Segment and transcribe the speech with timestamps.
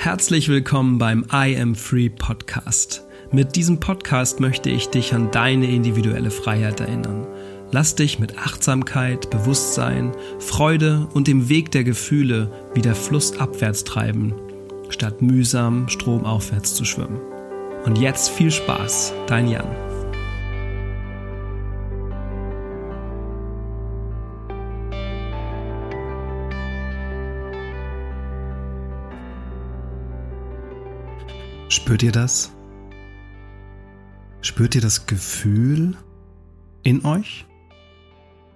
[0.00, 3.04] Herzlich willkommen beim I Am Free Podcast.
[3.32, 7.26] Mit diesem Podcast möchte ich dich an deine individuelle Freiheit erinnern.
[7.72, 14.34] Lass dich mit Achtsamkeit, Bewusstsein, Freude und dem Weg der Gefühle wieder flussabwärts treiben,
[14.88, 17.18] statt mühsam stromaufwärts zu schwimmen.
[17.84, 19.66] Und jetzt viel Spaß, dein Jan.
[31.70, 32.50] Spürt ihr das?
[34.40, 35.98] Spürt ihr das Gefühl
[36.82, 37.44] in euch,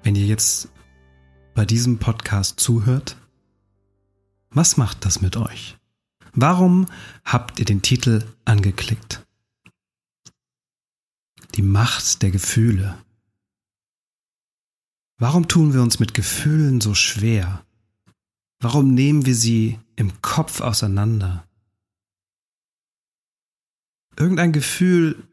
[0.02, 0.70] wenn ihr jetzt
[1.54, 3.18] bei diesem Podcast zuhört?
[4.48, 5.76] Was macht das mit euch?
[6.32, 6.86] Warum
[7.22, 9.26] habt ihr den Titel angeklickt?
[11.54, 12.96] Die Macht der Gefühle.
[15.18, 17.62] Warum tun wir uns mit Gefühlen so schwer?
[18.58, 21.44] Warum nehmen wir sie im Kopf auseinander?
[24.16, 25.26] Irgendein Gefühl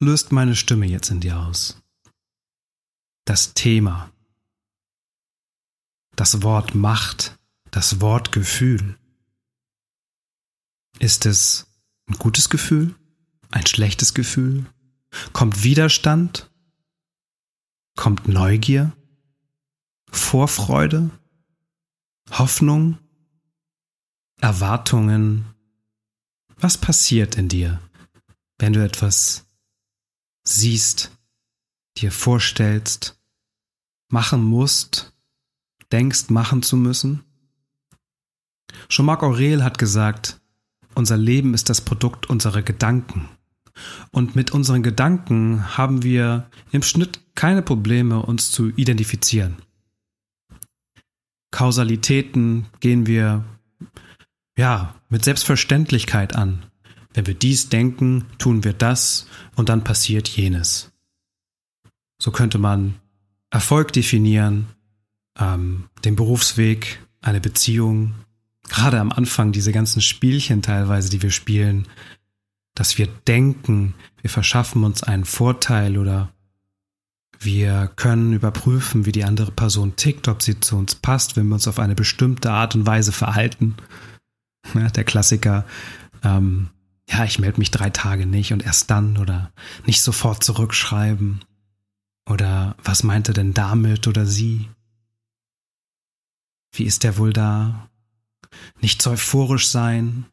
[0.00, 1.80] löst meine Stimme jetzt in dir aus.
[3.24, 4.12] Das Thema.
[6.16, 7.38] Das Wort Macht.
[7.70, 8.98] Das Wort Gefühl.
[10.98, 11.66] Ist es
[12.06, 12.94] ein gutes Gefühl?
[13.50, 14.66] Ein schlechtes Gefühl?
[15.32, 16.50] Kommt Widerstand?
[17.96, 18.92] Kommt Neugier?
[20.10, 21.10] Vorfreude?
[22.30, 22.98] Hoffnung?
[24.40, 25.54] Erwartungen?
[26.60, 27.80] Was passiert in dir,
[28.58, 29.46] wenn du etwas
[30.42, 31.16] siehst,
[31.96, 33.16] dir vorstellst,
[34.08, 35.14] machen musst,
[35.92, 37.22] denkst machen zu müssen?
[38.88, 40.40] Schon Marc Aurel hat gesagt,
[40.96, 43.28] unser Leben ist das Produkt unserer Gedanken.
[44.10, 49.62] Und mit unseren Gedanken haben wir im Schnitt keine Probleme, uns zu identifizieren.
[51.52, 53.44] Kausalitäten gehen wir
[54.58, 56.66] ja, mit Selbstverständlichkeit an.
[57.14, 60.90] Wenn wir dies denken, tun wir das und dann passiert jenes.
[62.20, 62.96] So könnte man
[63.50, 64.66] Erfolg definieren,
[65.38, 68.14] ähm, den Berufsweg, eine Beziehung,
[68.68, 71.86] gerade am Anfang diese ganzen Spielchen teilweise, die wir spielen,
[72.74, 76.32] dass wir denken, wir verschaffen uns einen Vorteil oder
[77.38, 81.54] wir können überprüfen, wie die andere Person tickt, ob sie zu uns passt, wenn wir
[81.54, 83.76] uns auf eine bestimmte Art und Weise verhalten.
[84.74, 85.64] Ja, der Klassiker,
[86.22, 86.68] ähm,
[87.08, 89.52] ja, ich melde mich drei Tage nicht und erst dann oder
[89.86, 91.44] nicht sofort zurückschreiben.
[92.28, 94.68] Oder was meinte denn damit oder sie?
[96.72, 97.88] Wie ist der wohl da?
[98.80, 100.26] Nicht zu euphorisch sein.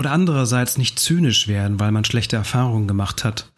[0.00, 3.52] Oder andererseits nicht zynisch werden, weil man schlechte Erfahrungen gemacht hat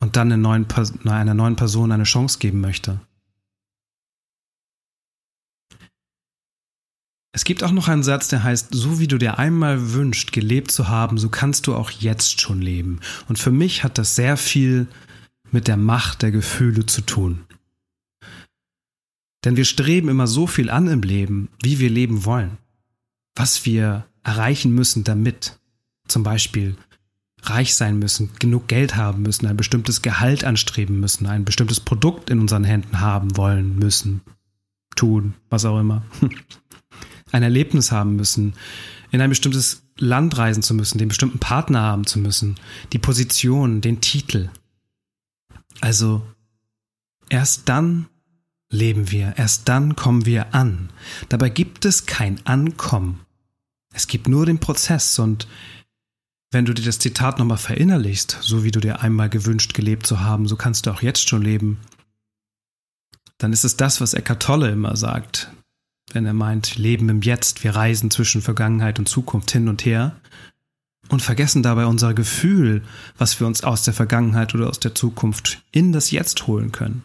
[0.00, 3.00] und dann einer neuen Person eine Chance geben möchte.
[7.34, 10.70] Es gibt auch noch einen Satz, der heißt, so wie du dir einmal wünscht, gelebt
[10.70, 13.00] zu haben, so kannst du auch jetzt schon leben.
[13.26, 14.86] Und für mich hat das sehr viel
[15.50, 17.44] mit der Macht der Gefühle zu tun.
[19.44, 22.58] Denn wir streben immer so viel an im Leben, wie wir leben wollen.
[23.34, 25.58] Was wir erreichen müssen damit.
[26.08, 26.76] Zum Beispiel
[27.42, 32.30] reich sein müssen, genug Geld haben müssen, ein bestimmtes Gehalt anstreben müssen, ein bestimmtes Produkt
[32.30, 34.20] in unseren Händen haben wollen müssen,
[34.94, 36.04] tun, was auch immer.
[37.32, 38.54] ein Erlebnis haben müssen,
[39.10, 42.56] in ein bestimmtes Land reisen zu müssen, den bestimmten Partner haben zu müssen,
[42.92, 44.50] die Position, den Titel.
[45.80, 46.22] Also
[47.28, 48.08] erst dann
[48.70, 50.90] leben wir, erst dann kommen wir an.
[51.28, 53.20] Dabei gibt es kein Ankommen.
[53.92, 55.46] Es gibt nur den Prozess und
[56.50, 60.20] wenn du dir das Zitat nochmal verinnerlichst, so wie du dir einmal gewünscht gelebt zu
[60.20, 61.80] haben, so kannst du auch jetzt schon leben,
[63.38, 65.50] dann ist es das, was Eckart Tolle immer sagt
[66.14, 70.16] wenn er meint, Leben im Jetzt, wir reisen zwischen Vergangenheit und Zukunft hin und her
[71.08, 72.82] und vergessen dabei unser Gefühl,
[73.18, 77.04] was wir uns aus der Vergangenheit oder aus der Zukunft in das Jetzt holen können.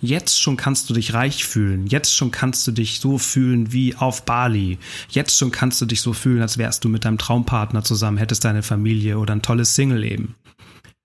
[0.00, 1.86] Jetzt schon kannst du dich reich fühlen.
[1.86, 4.78] Jetzt schon kannst du dich so fühlen wie auf Bali.
[5.08, 8.44] Jetzt schon kannst du dich so fühlen, als wärst du mit deinem Traumpartner zusammen, hättest
[8.44, 10.34] deine Familie oder ein tolles Single-Leben.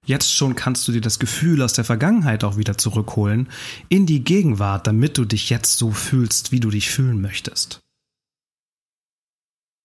[0.08, 3.50] Jetzt schon kannst du dir das Gefühl aus der Vergangenheit auch wieder zurückholen
[3.90, 7.82] in die Gegenwart, damit du dich jetzt so fühlst, wie du dich fühlen möchtest.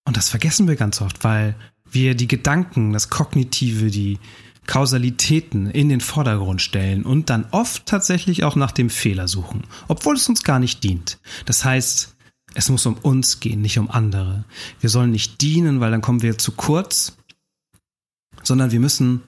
[0.06, 1.56] Und das vergessen wir ganz oft, weil
[1.90, 4.20] wir die Gedanken, das Kognitive, die
[4.68, 10.14] Kausalitäten in den Vordergrund stellen und dann oft tatsächlich auch nach dem Fehler suchen, obwohl
[10.14, 11.18] es uns gar nicht dient.
[11.46, 12.14] Das heißt,
[12.54, 14.44] es muss um uns gehen, nicht um andere.
[14.78, 17.16] Wir sollen nicht dienen, weil dann kommen wir zu kurz,
[18.44, 19.22] sondern wir müssen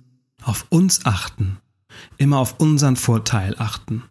[0.44, 1.58] auf uns achten,
[2.18, 4.04] immer auf unseren Vorteil achten.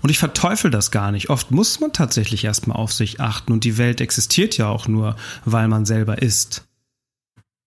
[0.00, 1.30] Und ich verteufel das gar nicht.
[1.30, 5.16] Oft muss man tatsächlich erstmal auf sich achten und die Welt existiert ja auch nur,
[5.44, 6.66] weil man selber ist.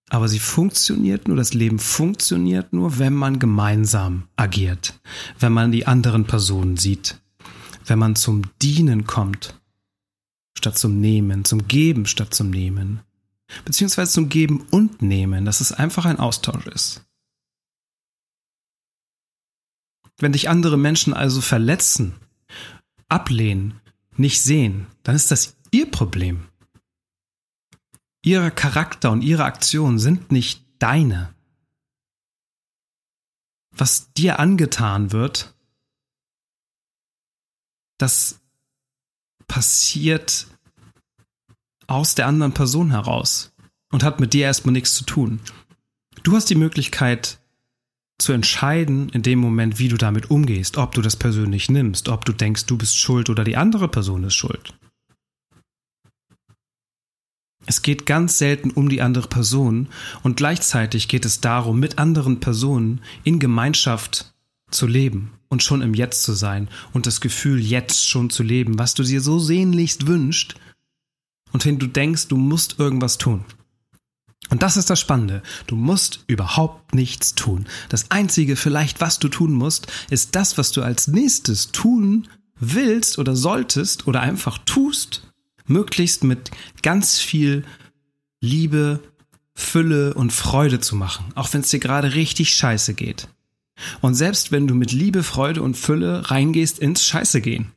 [0.10, 5.00] Aber sie funktioniert nur, das Leben funktioniert nur, wenn man gemeinsam agiert,
[5.40, 7.20] wenn man die anderen Personen sieht,
[7.86, 9.60] wenn man zum Dienen kommt,
[10.58, 13.02] statt zum Nehmen, zum Geben statt zum Nehmen,
[13.66, 17.07] beziehungsweise zum Geben und Nehmen, dass es einfach ein Austausch ist.
[20.20, 22.16] Wenn dich andere Menschen also verletzen,
[23.08, 23.80] ablehnen,
[24.16, 26.48] nicht sehen, dann ist das ihr Problem.
[28.24, 31.34] Ihre Charakter und ihre Aktionen sind nicht deine.
[33.72, 35.56] Was dir angetan wird,
[38.00, 38.40] das
[39.48, 40.48] passiert
[41.86, 43.54] aus der anderen Person heraus
[43.92, 45.40] und hat mit dir erstmal nichts zu tun.
[46.24, 47.40] Du hast die Möglichkeit
[48.18, 52.26] zu entscheiden in dem Moment, wie du damit umgehst, ob du das persönlich nimmst, ob
[52.26, 54.74] du denkst, du bist schuld oder die andere Person ist schuld.
[57.66, 59.90] Es geht ganz selten um die andere Person
[60.24, 64.34] und gleichzeitig geht es darum, mit anderen Personen in Gemeinschaft
[64.72, 68.80] zu leben und schon im Jetzt zu sein und das Gefühl, jetzt schon zu leben,
[68.80, 70.56] was du dir so sehnlichst wünscht
[71.52, 73.44] und wenn du denkst, du musst irgendwas tun.
[74.50, 75.42] Und das ist das Spannende.
[75.68, 77.66] Du musst überhaupt nichts tun.
[77.90, 82.28] Das Einzige vielleicht, was du tun musst, ist das, was du als nächstes tun
[82.60, 85.34] willst oder solltest oder einfach tust,
[85.66, 86.52] möglichst mit
[86.82, 87.66] ganz viel
[88.40, 89.02] Liebe,
[89.54, 93.28] Fülle und Freude zu machen, auch wenn es dir gerade richtig scheiße geht.
[94.02, 97.72] Und selbst wenn du mit Liebe, Freude und Fülle reingehst ins Scheiße gehen,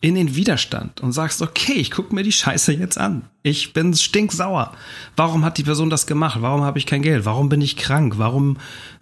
[0.00, 3.28] in den Widerstand und sagst, okay, ich gucke mir die Scheiße jetzt an.
[3.42, 4.74] Ich bin stinksauer.
[5.14, 6.40] Warum hat die Person das gemacht?
[6.40, 7.26] Warum habe ich kein Geld?
[7.26, 8.14] Warum bin ich krank?
[8.16, 8.56] Warum,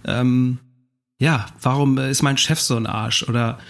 [0.04, 0.58] ähm,
[1.20, 3.22] ja, warum ist mein Chef so ein Arsch?
[3.22, 3.60] Oder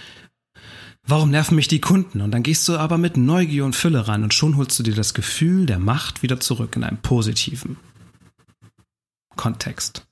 [1.03, 2.21] warum nerven mich die Kunden?
[2.21, 4.95] Und dann gehst du aber mit Neugier und Fülle ran und schon holst du dir
[4.95, 7.77] das Gefühl der Macht wieder zurück in einem positiven
[9.35, 10.07] Kontext.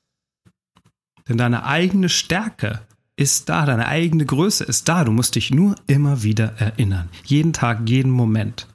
[1.27, 2.81] Denn deine eigene Stärke
[3.17, 5.03] ist da, deine eigene Größe ist da.
[5.03, 7.09] Du musst dich nur immer wieder erinnern.
[7.25, 8.67] Jeden Tag, jeden Moment.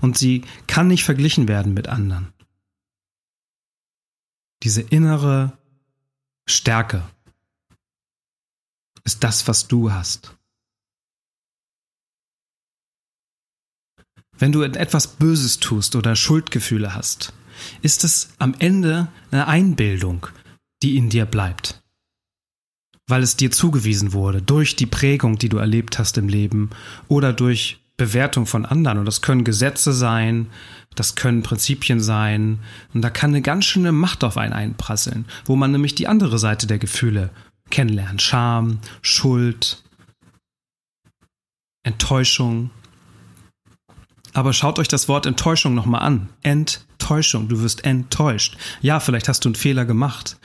[0.00, 2.32] Und sie kann nicht verglichen werden mit anderen.
[4.62, 5.56] Diese innere
[6.48, 7.08] Stärke
[9.04, 10.36] ist das, was du hast.
[14.38, 17.32] Wenn du etwas Böses tust oder Schuldgefühle hast,
[17.82, 20.26] ist es am Ende eine Einbildung,
[20.82, 21.85] die in dir bleibt
[23.08, 26.70] weil es dir zugewiesen wurde, durch die Prägung, die du erlebt hast im Leben
[27.08, 28.98] oder durch Bewertung von anderen.
[28.98, 30.48] Und das können Gesetze sein,
[30.94, 32.58] das können Prinzipien sein.
[32.92, 36.38] Und da kann eine ganz schöne Macht auf einen einprasseln, wo man nämlich die andere
[36.38, 37.30] Seite der Gefühle
[37.70, 38.22] kennenlernt.
[38.22, 39.82] Scham, Schuld,
[41.84, 42.70] Enttäuschung.
[44.32, 46.28] Aber schaut euch das Wort Enttäuschung nochmal an.
[46.42, 47.48] Enttäuschung.
[47.48, 48.58] Du wirst enttäuscht.
[48.82, 50.36] Ja, vielleicht hast du einen Fehler gemacht.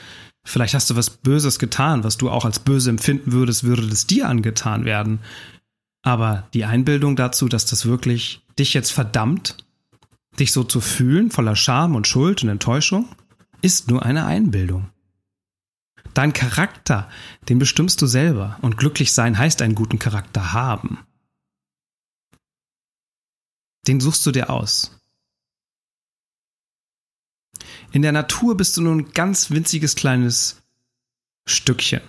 [0.43, 4.07] Vielleicht hast du was Böses getan, was du auch als böse empfinden würdest, würde es
[4.07, 5.19] dir angetan werden.
[6.01, 9.57] Aber die Einbildung dazu, dass das wirklich dich jetzt verdammt,
[10.39, 13.07] dich so zu fühlen, voller Scham und Schuld und Enttäuschung,
[13.61, 14.89] ist nur eine Einbildung.
[16.13, 17.09] Dein Charakter,
[17.47, 18.57] den bestimmst du selber.
[18.61, 20.99] Und glücklich sein heißt einen guten Charakter haben.
[23.87, 25.00] Den suchst du dir aus.
[27.91, 30.61] In der Natur bist du nur ein ganz winziges kleines
[31.45, 32.01] Stückchen.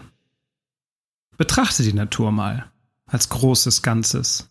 [1.37, 2.71] Betrachte die Natur mal
[3.07, 4.49] als großes Ganzes.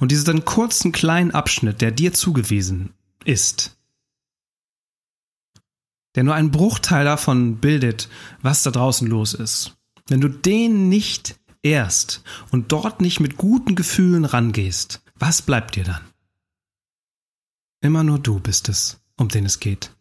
[0.00, 3.76] Und diesen kurzen kleinen Abschnitt, der dir zugewiesen ist,
[6.14, 8.08] der nur einen Bruchteil davon bildet,
[8.42, 9.76] was da draußen los ist.
[10.08, 15.84] Wenn du den nicht erst und dort nicht mit guten Gefühlen rangehst, was bleibt dir
[15.84, 16.00] dann?
[17.80, 19.92] Immer nur du bist es, um den es geht.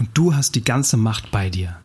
[0.00, 1.84] Und du hast die ganze Macht bei dir.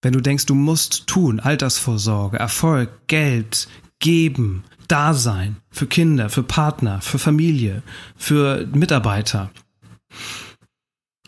[0.00, 3.68] Wenn du denkst, du musst tun, Altersvorsorge, Erfolg, Geld,
[3.98, 7.82] geben, Dasein, für Kinder, für Partner, für Familie,
[8.16, 9.50] für Mitarbeiter,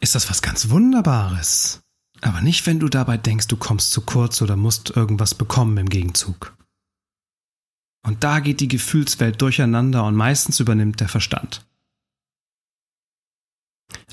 [0.01, 1.83] ist das was ganz Wunderbares.
[2.23, 5.91] Aber nicht, wenn du dabei denkst, du kommst zu kurz oder musst irgendwas bekommen im
[5.91, 6.57] Gegenzug.
[8.07, 11.67] Und da geht die Gefühlswelt durcheinander und meistens übernimmt der Verstand.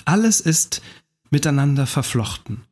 [0.04, 0.82] Alles ist
[1.34, 2.64] miteinander verflochten.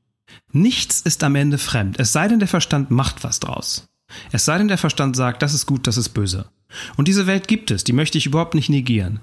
[0.54, 3.90] Nichts ist am Ende fremd, es sei denn, der Verstand macht was draus.
[4.32, 6.50] Es sei denn, der Verstand sagt, das ist gut, das ist böse.
[6.96, 9.20] Und diese Welt gibt es, die möchte ich überhaupt nicht negieren.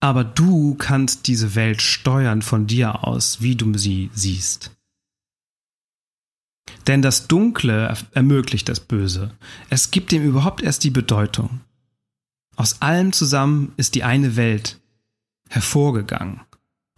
[0.00, 4.72] Aber du kannst diese Welt steuern von dir aus, wie du sie siehst.
[6.86, 9.32] Denn das Dunkle ermöglicht das Böse.
[9.68, 11.60] Es gibt ihm überhaupt erst die Bedeutung.
[12.56, 14.80] Aus allem zusammen ist die eine Welt
[15.48, 16.40] hervorgegangen.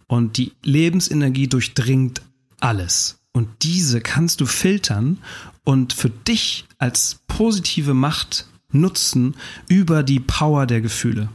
[0.09, 2.23] Und die Lebensenergie durchdringt
[2.59, 3.19] alles.
[3.31, 5.19] Und diese kannst du filtern
[5.63, 9.35] und für dich als positive Macht nutzen
[9.67, 11.29] über die Power der Gefühle.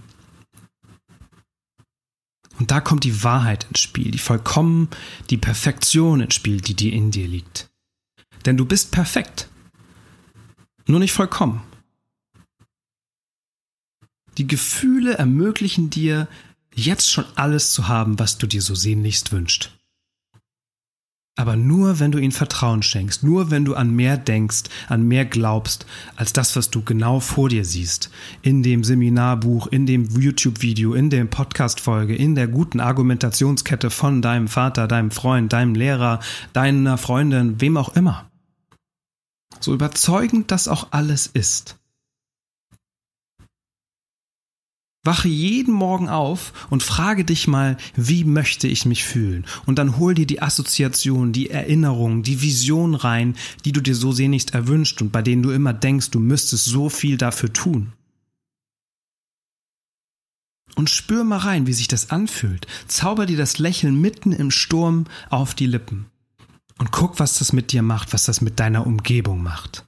[2.59, 4.89] Und da kommt die Wahrheit ins Spiel, die vollkommen,
[5.31, 7.71] die Perfektion ins Spiel, die dir in dir liegt.
[8.45, 9.49] Denn du bist perfekt.
[10.87, 11.63] Nur nicht vollkommen.
[14.37, 16.27] Die Gefühle ermöglichen dir,
[16.75, 19.71] jetzt schon alles zu haben, was du dir so sehnlichst wünschst.
[21.37, 25.25] Aber nur, wenn du ihnen Vertrauen schenkst, nur wenn du an mehr denkst, an mehr
[25.25, 28.11] glaubst, als das, was du genau vor dir siehst.
[28.43, 34.47] In dem Seminarbuch, in dem YouTube-Video, in der Podcast-Folge, in der guten Argumentationskette von deinem
[34.47, 36.21] Vater, deinem Freund, deinem Lehrer,
[36.53, 38.31] deiner Freundin, wem auch immer.
[39.59, 41.79] So überzeugend das auch alles ist.
[45.05, 49.45] Wache jeden Morgen auf und frage dich mal, wie möchte ich mich fühlen?
[49.67, 54.13] Und dann hol dir die Assoziation, die Erinnerung, die Vision rein, die du dir so
[54.13, 57.93] sehnlichst erwünscht und bei denen du immer denkst, du müsstest so viel dafür tun.
[60.75, 62.67] Und spür mal rein, wie sich das anfühlt.
[62.89, 66.07] Zauber dir das Lächeln mitten im Sturm auf die Lippen.
[66.79, 69.85] Und guck, was das mit dir macht, was das mit deiner Umgebung macht.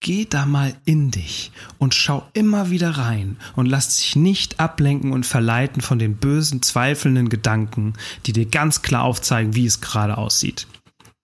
[0.00, 5.12] Geh da mal in dich und schau immer wieder rein und lass dich nicht ablenken
[5.12, 10.16] und verleiten von den bösen, zweifelnden Gedanken, die dir ganz klar aufzeigen, wie es gerade
[10.16, 10.68] aussieht.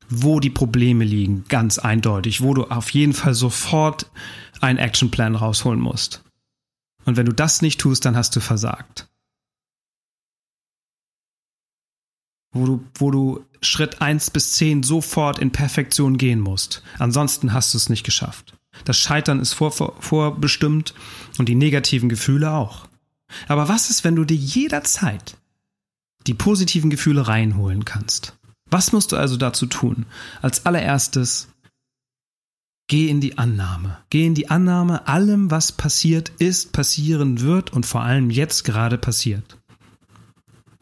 [0.09, 4.11] Wo die Probleme liegen, ganz eindeutig, wo du auf jeden Fall sofort
[4.61, 6.25] einen Actionplan rausholen musst.
[7.05, 9.09] Und wenn du das nicht tust, dann hast du versagt.
[12.53, 16.83] Wo du, wo du Schritt eins bis zehn sofort in Perfektion gehen musst.
[16.99, 18.57] Ansonsten hast du es nicht geschafft.
[18.85, 20.95] Das Scheitern ist vor, vor, vorbestimmt
[21.39, 22.87] und die negativen Gefühle auch.
[23.49, 25.37] Aber was ist, wenn du dir jederzeit
[26.27, 28.35] die positiven Gefühle reinholen kannst?
[28.71, 30.07] Was musst du also dazu tun?
[30.43, 31.49] Als allererstes,
[32.89, 33.99] geh in die Annahme.
[34.11, 38.99] Geh in die Annahme, allem, was passiert ist, passieren wird und vor allem jetzt gerade
[38.99, 39.59] passiert.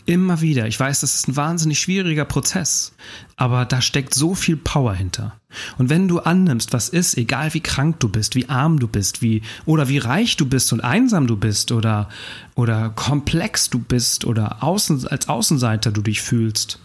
[0.05, 0.67] Immer wieder.
[0.67, 2.93] Ich weiß, das ist ein wahnsinnig schwieriger Prozess,
[3.37, 5.41] aber da steckt so viel Power hinter.
[5.79, 9.23] Und wenn du annimmst, was ist, egal wie krank du bist, wie arm du bist,
[9.23, 12.09] wie oder wie reich du bist und einsam du bist oder
[12.55, 16.79] oder komplex du bist oder außen, als Außenseiter du dich fühlst,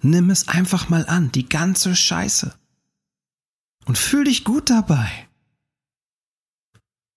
[0.00, 2.54] nimm es einfach mal an, die ganze Scheiße.
[3.84, 5.10] Und fühl dich gut dabei.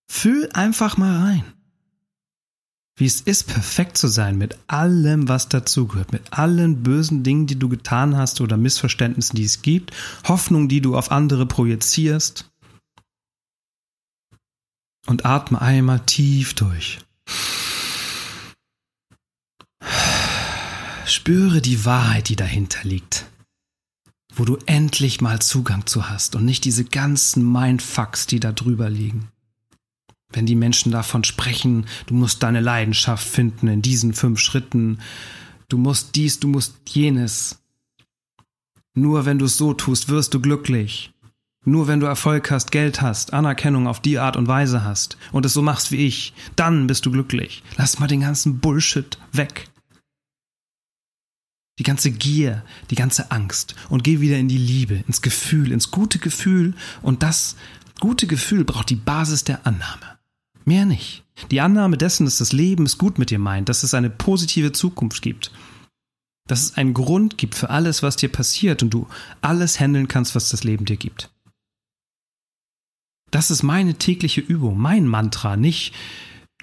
[0.08, 1.55] Fühl einfach mal rein
[2.98, 7.60] wie es ist, perfekt zu sein mit allem, was dazugehört, mit allen bösen Dingen, die
[7.60, 9.92] du getan hast oder Missverständnissen, die es gibt,
[10.28, 12.50] Hoffnung, die du auf andere projizierst.
[15.08, 17.00] Und atme einmal tief durch.
[21.06, 23.26] Spüre die Wahrheit, die dahinter liegt,
[24.34, 28.90] wo du endlich mal Zugang zu hast und nicht diese ganzen Mindfucks, die da drüber
[28.90, 29.30] liegen.
[30.32, 35.00] Wenn die Menschen davon sprechen, du musst deine Leidenschaft finden in diesen fünf Schritten,
[35.70, 37.60] du musst dies, du musst jenes.
[38.94, 41.12] Nur wenn du es so tust, wirst du glücklich.
[41.66, 45.46] Nur wenn du Erfolg hast, Geld hast, Anerkennung auf die Art und Weise hast und
[45.46, 47.64] es so machst wie ich, dann bist du glücklich.
[47.76, 49.68] Lass mal den ganzen Bullshit weg.
[51.80, 55.92] Die ganze Gier, die ganze Angst und geh wieder in die Liebe, ins Gefühl, ins
[55.92, 57.58] gute Gefühl und das
[58.00, 60.15] gute Gefühl braucht die Basis der Annahme.
[60.66, 61.24] Mehr nicht.
[61.52, 64.72] Die Annahme dessen, dass das Leben es gut mit dir meint, dass es eine positive
[64.72, 65.52] Zukunft gibt,
[66.48, 69.08] dass es einen Grund gibt für alles, was dir passiert und du
[69.42, 71.32] alles handeln kannst, was das Leben dir gibt.
[73.32, 75.94] Das ist meine tägliche Übung, mein Mantra, nicht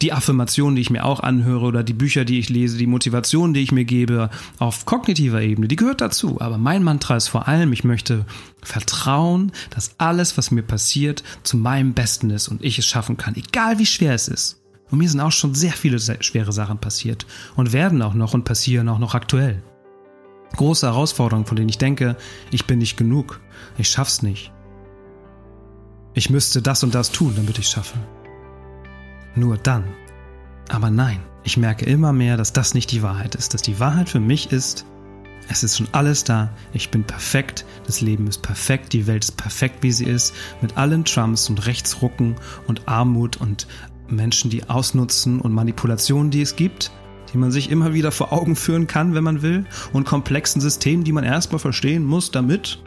[0.03, 3.55] die Affirmationen, die ich mir auch anhöre oder die Bücher, die ich lese, die Motivation,
[3.55, 6.41] die ich mir gebe auf kognitiver Ebene, die gehört dazu.
[6.41, 8.27] Aber mein Mantra ist vor allem, ich möchte
[8.63, 13.37] vertrauen, dass alles, was mir passiert, zu meinem Besten ist und ich es schaffen kann,
[13.37, 14.61] egal wie schwer es ist.
[14.91, 17.25] Und mir sind auch schon sehr viele schwere Sachen passiert
[17.57, 19.63] und werden auch noch und passieren auch noch aktuell.
[20.57, 22.17] Große Herausforderungen, von denen ich denke,
[22.51, 23.41] ich bin nicht genug,
[23.79, 24.53] ich schaff's nicht.
[26.13, 27.97] Ich müsste das und das tun, damit ich schaffe
[29.35, 29.85] nur dann.
[30.69, 33.55] Aber nein, ich merke immer mehr, dass das nicht die Wahrheit ist.
[33.55, 34.87] Dass die Wahrheit für mich ist,
[35.49, 39.37] es ist schon alles da, ich bin perfekt, das Leben ist perfekt, die Welt ist
[39.37, 42.37] perfekt, wie sie ist, mit allen Trumps und Rechtsrucken
[42.69, 43.67] und Armut und
[44.09, 46.93] Menschen, die ausnutzen und Manipulationen, die es gibt.
[47.33, 51.05] die man sich immer wieder vor Augen führen kann, wenn man will, und komplexen Systemen,
[51.05, 52.83] die man erstmal verstehen muss, damit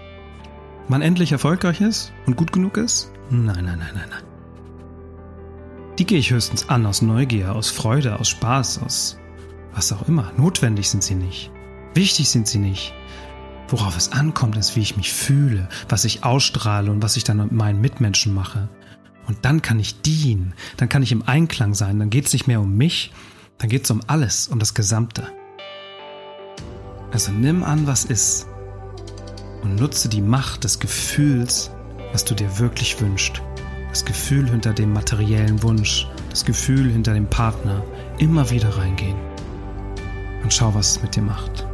[0.87, 3.11] man endlich erfolgreich ist und gut genug ist?
[3.29, 4.34] Nein, nein, nein, nein, nein.
[5.97, 9.17] Die gehe ich höchstens an aus Neugier, aus Freude, aus Spaß, aus
[9.73, 10.31] was auch immer.
[10.37, 11.51] Notwendig sind sie nicht.
[11.93, 12.93] Wichtig sind sie nicht.
[13.69, 17.37] Worauf es ankommt, ist, wie ich mich fühle, was ich ausstrahle und was ich dann
[17.37, 18.67] mit meinen Mitmenschen mache.
[19.27, 22.45] Und dann kann ich dienen, dann kann ich im Einklang sein, dann geht es nicht
[22.45, 23.11] mehr um mich,
[23.57, 25.27] dann geht es um alles, um das Gesamte.
[27.11, 28.47] Also nimm an, was ist
[29.63, 31.71] und nutze die Macht des Gefühls,
[32.11, 33.41] was du dir wirklich wünschst.
[33.95, 37.81] Das Gefühl hinter dem materiellen Wunsch, das Gefühl hinter dem Partner.
[38.17, 39.15] Immer wieder reingehen
[40.43, 41.65] und schau, was es mit dir macht.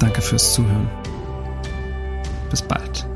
[0.00, 0.90] Danke fürs Zuhören.
[2.50, 3.06] Bis bald.